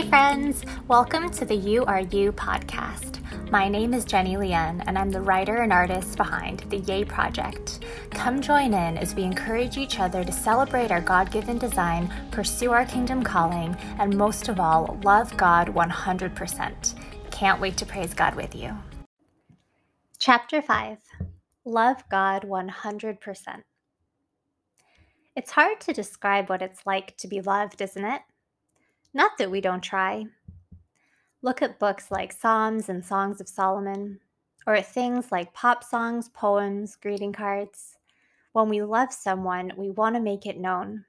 [0.00, 0.64] Hey, friends!
[0.88, 3.20] Welcome to the You Are You podcast.
[3.50, 7.84] My name is Jenny Lien, and I'm the writer and artist behind the Yay Project.
[8.10, 12.72] Come join in as we encourage each other to celebrate our God given design, pursue
[12.72, 16.94] our kingdom calling, and most of all, love God 100%.
[17.30, 18.74] Can't wait to praise God with you.
[20.18, 20.96] Chapter 5
[21.66, 23.62] Love God 100%.
[25.36, 28.22] It's hard to describe what it's like to be loved, isn't it?
[29.12, 30.26] Not that we don't try.
[31.42, 34.20] Look at books like Psalms and Songs of Solomon,
[34.66, 37.96] or at things like pop songs, poems, greeting cards.
[38.52, 41.06] When we love someone, we want to make it known.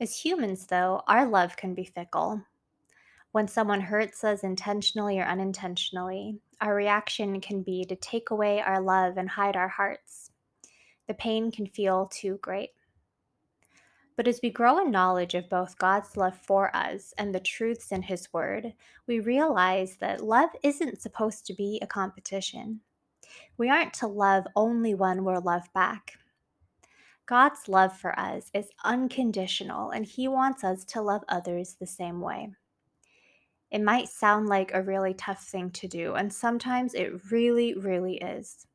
[0.00, 2.42] As humans, though, our love can be fickle.
[3.32, 8.80] When someone hurts us intentionally or unintentionally, our reaction can be to take away our
[8.80, 10.30] love and hide our hearts.
[11.06, 12.70] The pain can feel too great.
[14.16, 17.92] But as we grow in knowledge of both God's love for us and the truths
[17.92, 18.72] in His Word,
[19.06, 22.80] we realize that love isn't supposed to be a competition.
[23.58, 26.14] We aren't to love only when we're loved back.
[27.26, 32.20] God's love for us is unconditional, and He wants us to love others the same
[32.20, 32.52] way.
[33.70, 38.16] It might sound like a really tough thing to do, and sometimes it really, really
[38.18, 38.66] is.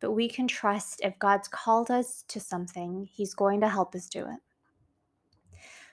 [0.00, 4.08] But we can trust if God's called us to something, He's going to help us
[4.08, 4.40] do it.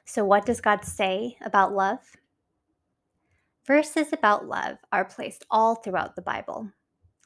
[0.05, 1.99] So, what does God say about love?
[3.65, 6.71] Verses about love are placed all throughout the Bible.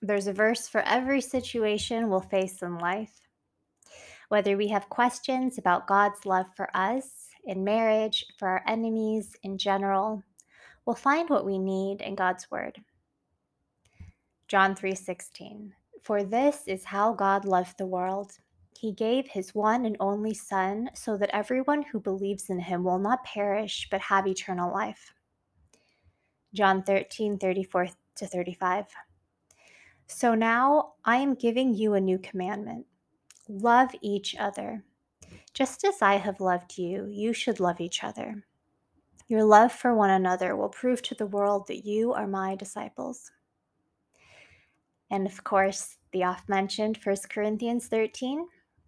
[0.01, 3.21] There's a verse for every situation we'll face in life.
[4.29, 9.57] Whether we have questions about God's love for us, in marriage, for our enemies, in
[9.57, 10.23] general,
[10.85, 12.83] we'll find what we need in God's word.
[14.47, 18.33] John 3:16 For this is how God loved the world
[18.77, 22.99] he gave his one and only Son so that everyone who believes in him will
[22.99, 25.13] not perish but have eternal life.
[26.53, 28.85] John 13, 34 to 35.
[30.07, 32.85] So now I am giving you a new commandment
[33.47, 34.83] love each other.
[35.53, 38.43] Just as I have loved you, you should love each other.
[39.27, 43.31] Your love for one another will prove to the world that you are my disciples.
[45.09, 48.47] And of course, the oft mentioned 1 Corinthians 13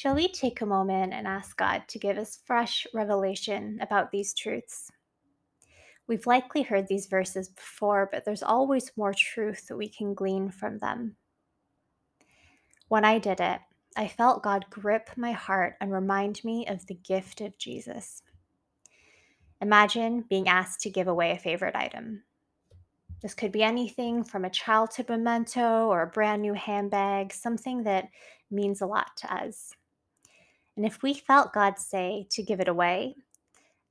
[0.00, 4.32] Shall we take a moment and ask God to give us fresh revelation about these
[4.32, 4.90] truths?
[6.06, 10.48] We've likely heard these verses before, but there's always more truth that we can glean
[10.52, 11.16] from them.
[12.88, 13.60] When I did it,
[13.94, 18.22] I felt God grip my heart and remind me of the gift of Jesus.
[19.60, 22.22] Imagine being asked to give away a favorite item.
[23.20, 28.08] This could be anything from a childhood memento or a brand new handbag, something that
[28.50, 29.74] means a lot to us.
[30.76, 33.16] And if we felt God say to give it away,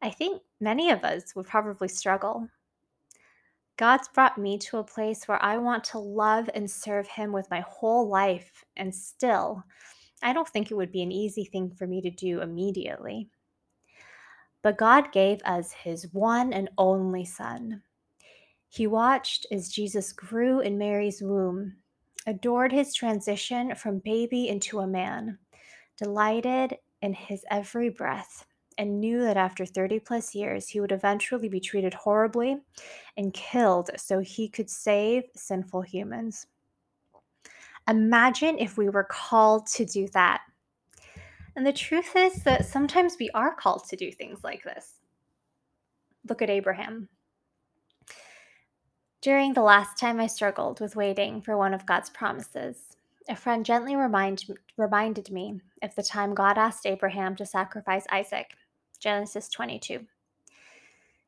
[0.02, 2.48] I think many of us would probably struggle.
[3.78, 7.50] God's brought me to a place where I want to love and serve Him with
[7.50, 9.64] my whole life, and still,
[10.22, 13.30] I don't think it would be an easy thing for me to do immediately.
[14.62, 17.82] But God gave us His one and only Son.
[18.68, 21.76] He watched as Jesus grew in Mary's womb,
[22.28, 25.40] adored his transition from baby into a man,
[26.00, 28.46] delighted in his every breath,
[28.78, 32.58] and knew that after 30 plus years he would eventually be treated horribly
[33.18, 36.48] and killed so he could save sinful humans.
[37.90, 40.42] Imagine if we were called to do that.
[41.56, 44.94] And the truth is that sometimes we are called to do things like this.
[46.28, 47.10] Look at Abraham.
[49.22, 52.89] During the last time I struggled with waiting for one of God's promises,
[53.30, 54.46] a friend gently remind,
[54.76, 58.56] reminded me of the time God asked Abraham to sacrifice Isaac,
[59.00, 60.06] Genesis 22.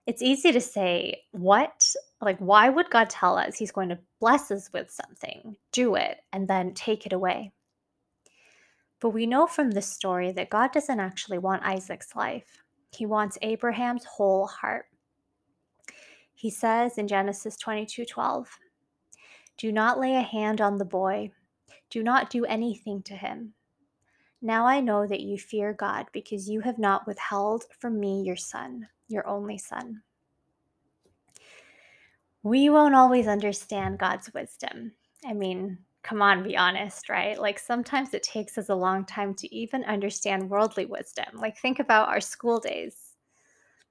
[0.08, 1.94] It's easy to say, What?
[2.20, 6.18] Like, why would God tell us He's going to bless us with something, do it,
[6.34, 7.52] and then take it away?
[9.00, 13.38] But we know from this story that God doesn't actually want Isaac's life, He wants
[13.44, 14.86] Abraham's whole heart.
[16.34, 18.58] He says in Genesis 22 12,
[19.58, 21.32] Do not lay a hand on the boy
[21.90, 23.54] do not do anything to him.
[24.42, 28.36] Now I know that you fear God because you have not withheld from me your
[28.36, 30.02] son, your only son.
[32.44, 34.94] We won't always understand God's wisdom.
[35.24, 37.40] I mean, come on, be honest, right?
[37.40, 41.28] Like sometimes it takes us a long time to even understand worldly wisdom.
[41.36, 43.16] Like think about our school days.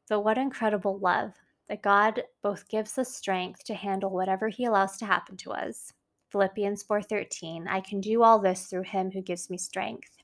[0.08, 1.32] But what incredible love
[1.68, 5.92] that God both gives us strength to handle whatever he allows to happen to us.
[6.30, 10.16] Philippians 4:13, I can do all this through him who gives me strength,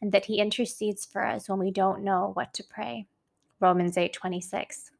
[0.00, 3.06] and that he intercedes for us when we don't know what to pray.
[3.60, 4.90] Romans 8:26.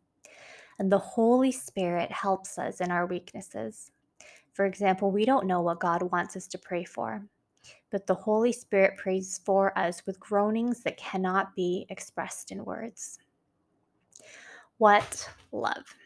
[0.78, 3.93] And the Holy Spirit helps us in our weaknesses.
[4.52, 7.26] For example, we don't know what God wants us to pray for,
[7.90, 13.19] but the Holy Spirit prays for us with groanings that cannot be expressed in words.
[14.78, 15.96] What love?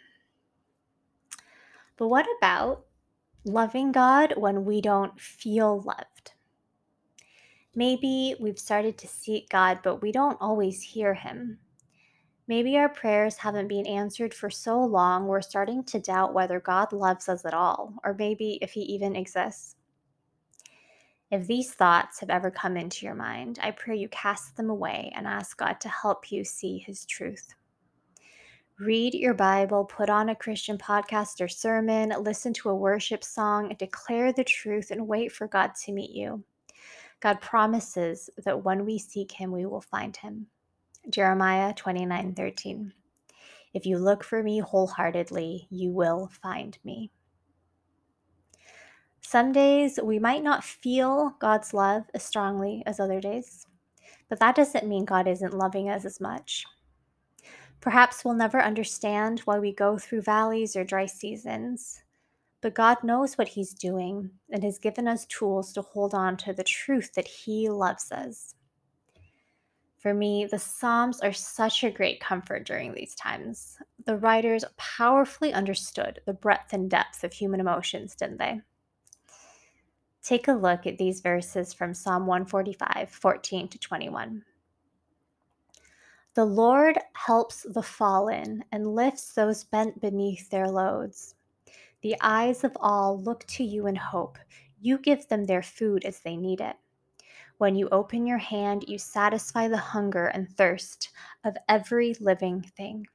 [1.97, 2.86] But what about
[3.47, 6.33] loving God when we don't feel loved?
[7.75, 11.59] Maybe we've started to seek God, but we don't always hear Him.
[12.49, 16.93] Maybe our prayers haven't been answered for so long, we're starting to doubt whether God
[16.93, 19.77] loves us at all, or maybe if He even exists.
[21.31, 25.13] If these thoughts have ever come into your mind, I pray you cast them away
[25.15, 27.55] and ask God to help you see His truth.
[28.79, 33.75] Read your Bible, put on a Christian podcast or sermon, listen to a worship song,
[33.79, 36.45] declare the truth, and wait for God to meet you.
[37.21, 40.49] God promises that when we seek Him, we will find Him.
[41.09, 42.93] Jeremiah 29 13.
[43.73, 47.11] If you look for me wholeheartedly, you will find me.
[49.23, 53.67] Some days we might not feel God's love as strongly as other days,
[54.29, 56.67] but that doesn't mean God isn't loving us as much.
[57.81, 62.03] Perhaps we'll never understand why we go through valleys or dry seasons,
[62.61, 66.53] but God knows what He's doing and has given us tools to hold on to
[66.53, 68.55] the truth that He loves us.
[69.99, 73.79] For me, the Psalms are such a great comfort during these times.
[74.05, 78.61] The writers powerfully understood the breadth and depth of human emotions, didn't they?
[80.23, 84.45] Take a look at these verses from Psalm 145, 14 to 21.
[86.37, 91.35] The Lord helps the fallen and lifts those bent beneath their loads.
[92.03, 94.37] The eyes of all look to you in hope.
[94.79, 96.77] You give them their food as they need it.
[97.57, 101.09] When you open your hand, you satisfy the hunger and thirst
[101.43, 103.07] of every living thing.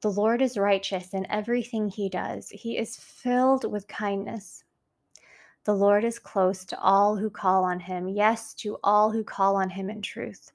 [0.00, 4.64] The Lord is righteous in everything he does, he is filled with kindness.
[5.62, 9.54] The Lord is close to all who call on him, yes, to all who call
[9.54, 10.50] on him in truth.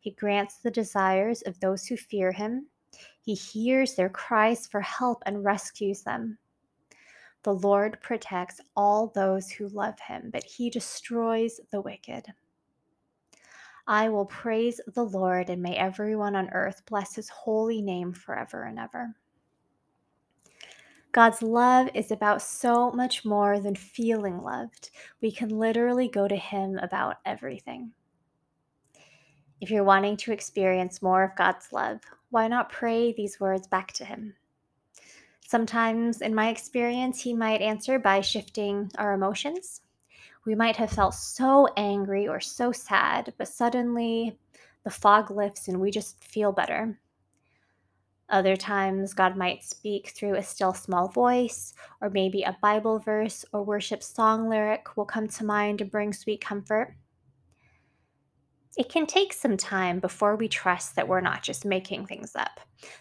[0.00, 2.66] He grants the desires of those who fear him.
[3.20, 6.38] He hears their cries for help and rescues them.
[7.42, 12.26] The Lord protects all those who love him, but he destroys the wicked.
[13.86, 18.64] I will praise the Lord, and may everyone on earth bless his holy name forever
[18.64, 19.14] and ever.
[21.12, 24.90] God's love is about so much more than feeling loved.
[25.22, 27.92] We can literally go to Him about everything.
[29.60, 32.00] If you're wanting to experience more of God's love,
[32.30, 34.34] why not pray these words back to Him?
[35.46, 39.80] Sometimes, in my experience, He might answer by shifting our emotions.
[40.44, 44.38] We might have felt so angry or so sad, but suddenly
[44.84, 47.00] the fog lifts and we just feel better.
[48.30, 53.44] Other times, God might speak through a still small voice, or maybe a Bible verse
[53.52, 56.94] or worship song lyric will come to mind and bring sweet comfort.
[58.78, 62.60] It can take some time before we trust that we're not just making things up,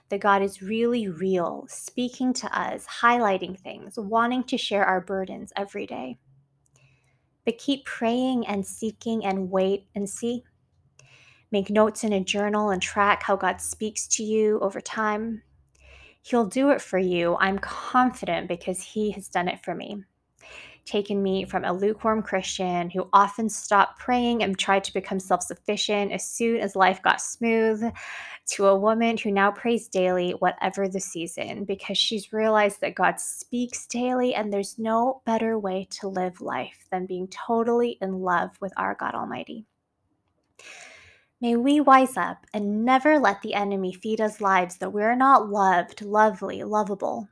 [0.10, 5.54] that God is really real, speaking to us, highlighting things, wanting to share our burdens
[5.56, 6.18] every day.
[7.46, 10.44] But keep praying and seeking and wait and see.
[11.52, 15.44] Make notes in a journal and track how God speaks to you over time.
[16.24, 17.38] He'll do it for you.
[17.40, 20.06] I'm confident because He has done it for me
[20.88, 25.44] taken me from a lukewarm Christian who often stopped praying and tried to become self
[25.44, 27.84] sufficient as soon as life got smooth
[28.48, 33.20] to a woman who now prays daily, whatever the season, because she's realized that God
[33.20, 38.52] speaks daily and there's no better way to live life than being totally in love
[38.62, 39.66] with our God Almighty.
[41.40, 45.50] May we wise up and never let the enemy feed us lives that we're not
[45.50, 47.30] loved, lovely, lovable,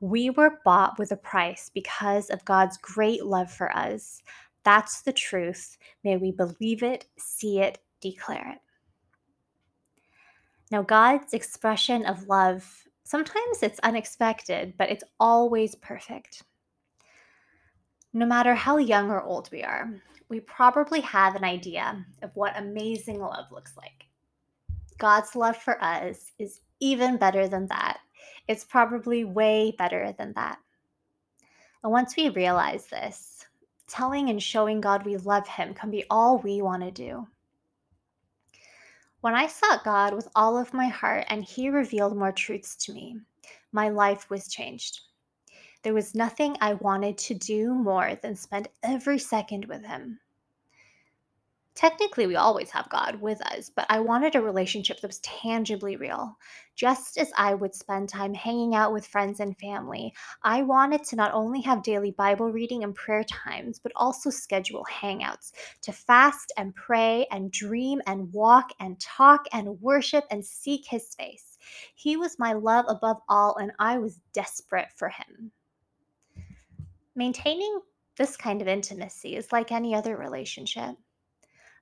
[0.00, 4.22] we were bought with a price because of God's great love for us.
[4.64, 5.76] That's the truth.
[6.04, 8.58] May we believe it, see it, declare it.
[10.70, 12.66] Now, God's expression of love,
[13.04, 16.44] sometimes it's unexpected, but it's always perfect.
[18.12, 19.92] No matter how young or old we are,
[20.28, 24.06] we probably have an idea of what amazing love looks like.
[24.98, 27.98] God's love for us is even better than that
[28.48, 30.58] It's probably way better than that.
[31.82, 33.46] And once we realize this,
[33.86, 37.26] telling and showing God we love Him can be all we want to do.
[39.20, 42.92] When I sought God with all of my heart and He revealed more truths to
[42.92, 43.18] me,
[43.72, 45.00] my life was changed.
[45.82, 50.20] There was nothing I wanted to do more than spend every second with Him.
[51.80, 55.96] Technically, we always have God with us, but I wanted a relationship that was tangibly
[55.96, 56.36] real.
[56.76, 61.16] Just as I would spend time hanging out with friends and family, I wanted to
[61.16, 66.52] not only have daily Bible reading and prayer times, but also schedule hangouts to fast
[66.58, 71.56] and pray and dream and walk and talk and worship and seek His face.
[71.94, 75.50] He was my love above all, and I was desperate for Him.
[77.14, 77.80] Maintaining
[78.18, 80.94] this kind of intimacy is like any other relationship.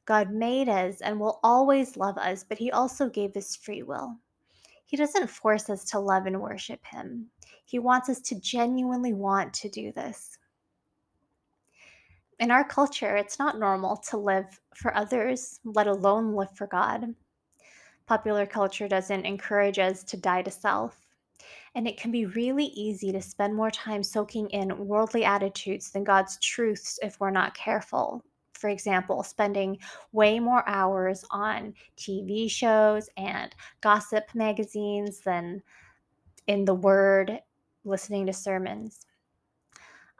[0.08, 4.16] God made us and will always love us, but He also gave us free will.
[4.86, 7.26] He doesn't force us to love and worship Him.
[7.66, 10.38] He wants us to genuinely want to do this.
[12.40, 17.14] In our culture, it's not normal to live for others, let alone live for God.
[18.06, 20.98] Popular culture doesn't encourage us to die to self.
[21.74, 26.02] And it can be really easy to spend more time soaking in worldly attitudes than
[26.02, 28.24] God's truths if we're not careful
[28.58, 29.78] for example, spending
[30.12, 35.62] way more hours on TV shows and gossip magazines than
[36.46, 37.40] in the Word,
[37.84, 39.06] listening to sermons.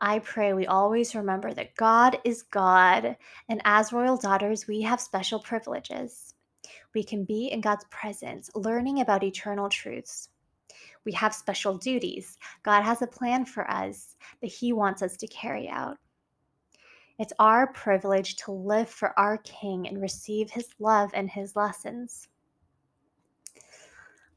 [0.01, 3.17] I pray we always remember that God is God,
[3.49, 6.35] and as royal daughters, we have special privileges.
[6.95, 10.29] We can be in God's presence, learning about eternal truths.
[11.05, 12.39] We have special duties.
[12.63, 15.99] God has a plan for us that He wants us to carry out.
[17.19, 22.29] It's our privilege to live for our King and receive his love and his lessons.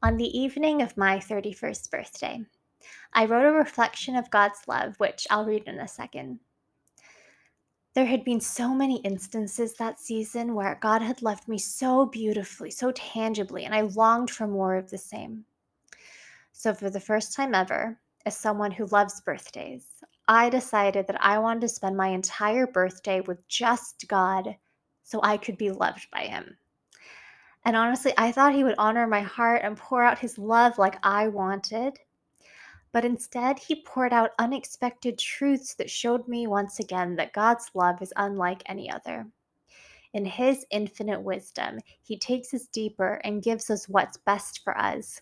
[0.02, 2.44] On the evening of my 31st birthday,
[3.12, 6.40] I wrote a reflection of God's love, which I'll read in a second.
[7.94, 12.72] There had been so many instances that season where God had loved me so beautifully,
[12.72, 15.44] so tangibly, and I longed for more of the same.
[16.52, 19.86] So, for the first time ever, as someone who loves birthdays,
[20.28, 24.56] I decided that I wanted to spend my entire birthday with just God
[25.02, 26.56] so I could be loved by Him.
[27.64, 30.98] And honestly, I thought He would honor my heart and pour out His love like
[31.02, 31.98] I wanted.
[32.92, 38.00] But instead, He poured out unexpected truths that showed me once again that God's love
[38.00, 39.26] is unlike any other.
[40.14, 45.20] In His infinite wisdom, He takes us deeper and gives us what's best for us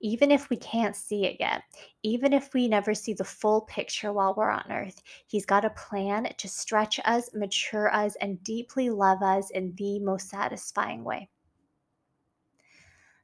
[0.00, 1.62] even if we can't see it yet,
[2.02, 5.70] even if we never see the full picture while we're on earth, He's got a
[5.70, 11.28] plan to stretch us, mature us, and deeply love us in the most satisfying way.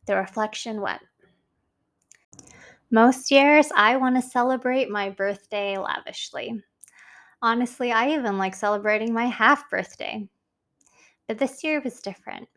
[0.07, 1.03] The reflection went.
[2.91, 6.63] Most years, I want to celebrate my birthday lavishly.
[7.43, 10.29] Honestly, I even like celebrating my half birthday.
[11.27, 12.49] But this year was different.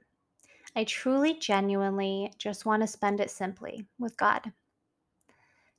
[0.77, 4.53] I truly, genuinely just want to spend it simply with God.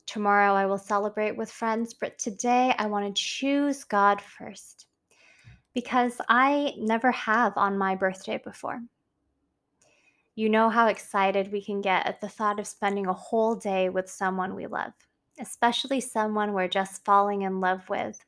[0.06, 4.86] Tomorrow I will celebrate with friends, but today I want to choose God first
[5.72, 8.80] because I never have on my birthday before.
[10.34, 13.90] You know how excited we can get at the thought of spending a whole day
[13.90, 14.94] with someone we love,
[15.38, 18.18] especially someone we're just falling in love with.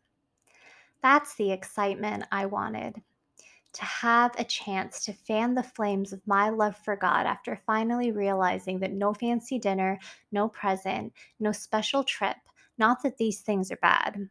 [1.03, 3.03] That's the excitement I wanted
[3.73, 8.11] to have a chance to fan the flames of my love for God after finally
[8.13, 9.99] realizing that no fancy dinner,
[10.33, 12.37] no present, no special trip,
[12.79, 14.29] not that these things are bad,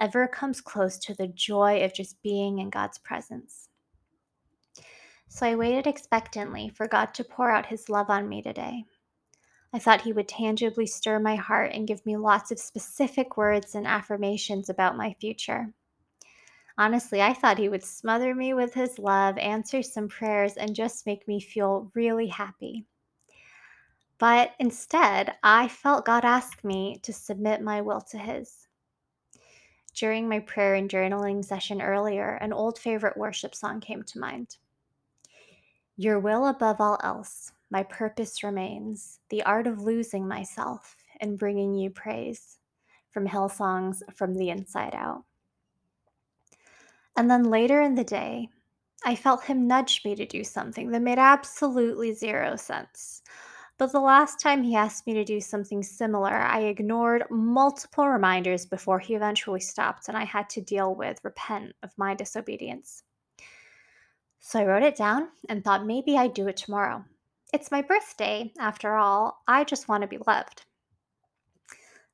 [0.00, 3.68] ever comes close to the joy of just being in God's presence.
[5.28, 8.84] So I waited expectantly for God to pour out his love on me today.
[9.72, 13.74] I thought he would tangibly stir my heart and give me lots of specific words
[13.74, 15.72] and affirmations about my future.
[16.76, 21.06] Honestly, I thought he would smother me with his love, answer some prayers, and just
[21.06, 22.84] make me feel really happy.
[24.18, 28.66] But instead, I felt God ask me to submit my will to his.
[29.94, 34.56] During my prayer and journaling session earlier, an old favorite worship song came to mind.
[35.96, 41.74] Your will above all else, my purpose remains, the art of losing myself and bringing
[41.74, 42.58] you praise.
[43.10, 45.22] From Hillsongs from the Inside Out.
[47.16, 48.48] And then later in the day,
[49.04, 53.22] I felt him nudge me to do something that made absolutely zero sense.
[53.76, 58.66] But the last time he asked me to do something similar, I ignored multiple reminders
[58.66, 63.02] before he eventually stopped and I had to deal with repent of my disobedience.
[64.38, 67.04] So I wrote it down and thought maybe I'd do it tomorrow.
[67.52, 69.42] It's my birthday, after all.
[69.48, 70.64] I just want to be loved.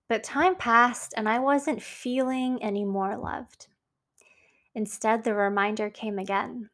[0.08, 3.66] But time passed and I wasn't feeling any more loved.
[4.74, 6.70] Instead, the reminder came again.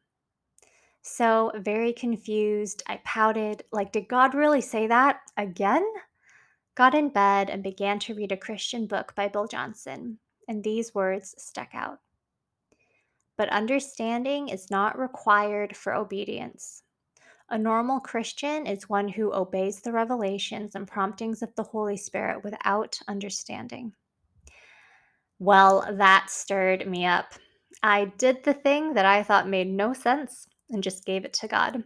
[1.01, 5.85] So, very confused, I pouted, like, did God really say that again?
[6.75, 10.93] Got in bed and began to read a Christian book by Bill Johnson, and these
[10.93, 11.99] words stuck out.
[13.37, 16.83] But understanding is not required for obedience.
[17.49, 22.43] A normal Christian is one who obeys the revelations and promptings of the Holy Spirit
[22.43, 23.93] without understanding.
[25.39, 27.33] Well, that stirred me up.
[27.83, 31.47] I did the thing that I thought made no sense and just gave it to
[31.47, 31.83] God.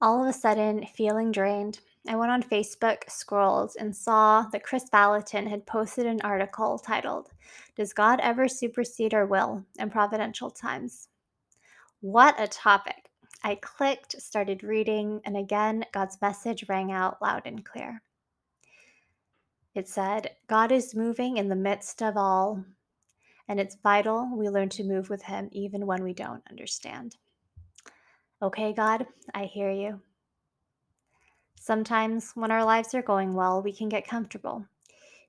[0.00, 4.88] All of a sudden, feeling drained, I went on Facebook, scrolled, and saw that Kris
[4.90, 7.30] Vallotton had posted an article titled,
[7.76, 11.08] Does God Ever Supersede Our Will in Providential Times?
[12.00, 13.10] What a topic!
[13.42, 18.02] I clicked, started reading, and again, God's message rang out loud and clear.
[19.74, 22.64] It said, God is moving in the midst of all,
[23.48, 27.16] and it's vital we learn to move with Him even when we don't understand.
[28.42, 30.00] Okay, God, I hear you.
[31.60, 34.64] Sometimes, when our lives are going well, we can get comfortable.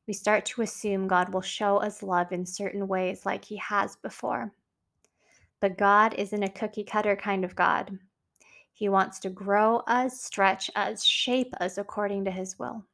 [0.07, 3.95] We start to assume God will show us love in certain ways like He has
[3.95, 4.53] before.
[5.59, 7.97] But God isn't a cookie cutter kind of God.
[8.73, 12.85] He wants to grow us, stretch us, shape us according to His will.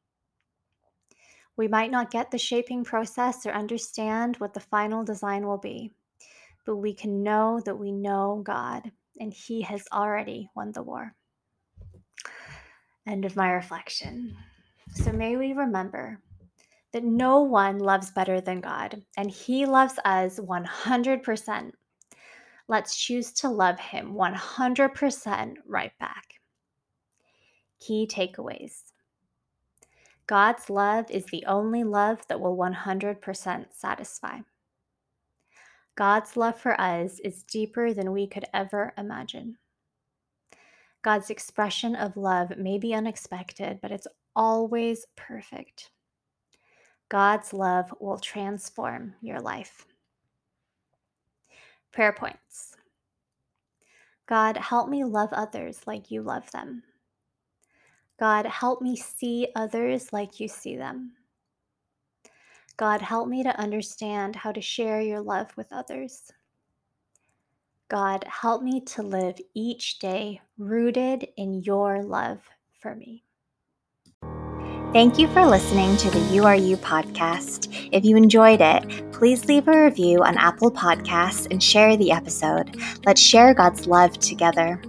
[1.57, 5.93] We might not get the shaping process or understand what the final design will be,
[6.65, 11.15] but we can know that we know God and He has already won the war.
[13.07, 14.35] End of my reflection.
[14.93, 16.19] So may we remember
[16.91, 21.71] that no one loves better than God, and He loves us 100%.
[22.67, 26.25] Let's choose to love Him 100% right back.
[27.79, 28.81] Key takeaways
[30.27, 34.39] God's love is the only love that will 100% satisfy.
[35.95, 39.57] God's love for us is deeper than we could ever imagine.
[41.03, 45.91] God's expression of love may be unexpected, but it's always perfect.
[47.07, 49.85] God's love will transform your life.
[51.91, 52.75] Prayer points
[54.27, 56.81] God, help me love others like you love them.
[58.19, 61.13] God, help me see others like you see them.
[62.77, 66.31] God, help me to understand how to share your love with others.
[67.87, 72.39] God, help me to live each day rooted in your love
[72.81, 73.23] for me.
[74.91, 77.89] Thank you for listening to the URU podcast.
[77.91, 82.77] If you enjoyed it, please leave a review on Apple Podcasts and share the episode.
[83.05, 84.81] Let's share God's love together.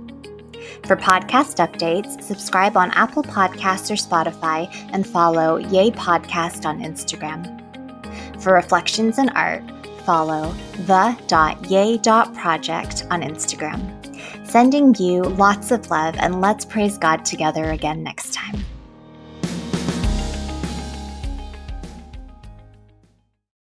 [0.87, 7.61] For podcast updates, subscribe on Apple Podcasts or Spotify and follow Yay Podcast on Instagram.
[8.41, 9.65] For reflections and art,
[10.05, 10.55] follow
[10.87, 11.27] the.yay.project
[13.11, 14.47] on Instagram.
[14.47, 18.65] Sending you lots of love and let's praise God together again next time.